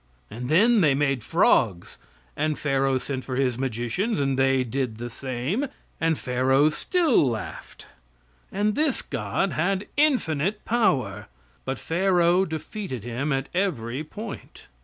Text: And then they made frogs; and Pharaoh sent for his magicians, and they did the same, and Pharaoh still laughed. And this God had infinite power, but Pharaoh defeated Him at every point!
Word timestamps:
And 0.31 0.49
then 0.49 0.81
they 0.81 0.95
made 0.95 1.21
frogs; 1.21 1.99
and 2.35 2.57
Pharaoh 2.57 2.97
sent 2.97 3.23
for 3.23 3.35
his 3.35 3.59
magicians, 3.59 4.19
and 4.19 4.35
they 4.35 4.63
did 4.63 4.97
the 4.97 5.11
same, 5.11 5.67
and 5.99 6.17
Pharaoh 6.17 6.71
still 6.71 7.23
laughed. 7.29 7.85
And 8.51 8.73
this 8.73 9.03
God 9.03 9.53
had 9.53 9.85
infinite 9.97 10.65
power, 10.65 11.27
but 11.65 11.77
Pharaoh 11.77 12.45
defeated 12.45 13.03
Him 13.03 13.31
at 13.31 13.47
every 13.53 14.03
point! 14.03 14.63